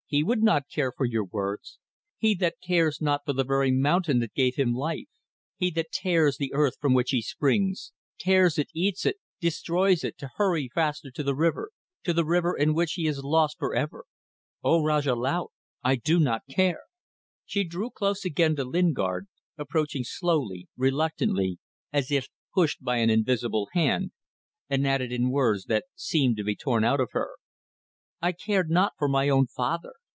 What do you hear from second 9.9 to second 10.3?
it